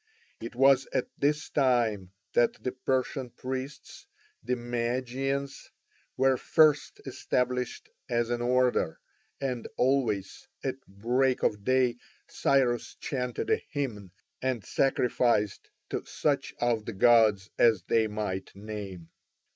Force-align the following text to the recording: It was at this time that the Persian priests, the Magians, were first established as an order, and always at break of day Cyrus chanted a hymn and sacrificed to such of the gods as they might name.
It 0.39 0.55
was 0.55 0.87
at 0.91 1.09
this 1.19 1.51
time 1.51 2.09
that 2.33 2.63
the 2.63 2.71
Persian 2.71 3.29
priests, 3.29 4.07
the 4.41 4.55
Magians, 4.55 5.69
were 6.17 6.37
first 6.37 6.99
established 7.05 7.87
as 8.09 8.31
an 8.31 8.41
order, 8.41 8.99
and 9.39 9.67
always 9.77 10.47
at 10.63 10.81
break 10.87 11.43
of 11.43 11.63
day 11.63 11.97
Cyrus 12.27 12.95
chanted 12.95 13.51
a 13.51 13.57
hymn 13.69 14.11
and 14.41 14.65
sacrificed 14.65 15.69
to 15.91 16.03
such 16.07 16.55
of 16.59 16.85
the 16.85 16.93
gods 16.93 17.51
as 17.59 17.83
they 17.83 18.07
might 18.07 18.55
name. 18.55 19.09